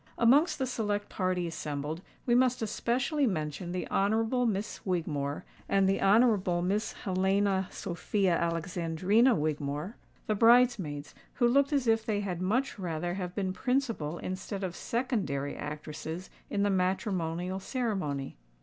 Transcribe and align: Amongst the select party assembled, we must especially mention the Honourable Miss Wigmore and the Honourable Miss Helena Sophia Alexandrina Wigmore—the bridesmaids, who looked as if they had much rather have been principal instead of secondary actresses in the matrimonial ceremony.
Amongst 0.17 0.57
the 0.57 0.65
select 0.65 1.09
party 1.09 1.45
assembled, 1.45 2.01
we 2.25 2.33
must 2.33 2.63
especially 2.63 3.27
mention 3.27 3.71
the 3.71 3.87
Honourable 3.91 4.47
Miss 4.47 4.83
Wigmore 4.83 5.45
and 5.69 5.87
the 5.87 6.01
Honourable 6.01 6.63
Miss 6.63 6.93
Helena 7.03 7.67
Sophia 7.69 8.33
Alexandrina 8.35 9.35
Wigmore—the 9.35 10.33
bridesmaids, 10.33 11.13
who 11.35 11.47
looked 11.47 11.71
as 11.71 11.85
if 11.85 12.03
they 12.03 12.21
had 12.21 12.41
much 12.41 12.79
rather 12.79 13.13
have 13.13 13.35
been 13.35 13.53
principal 13.53 14.17
instead 14.17 14.63
of 14.63 14.75
secondary 14.75 15.55
actresses 15.55 16.31
in 16.49 16.63
the 16.63 16.71
matrimonial 16.71 17.59
ceremony. 17.59 18.37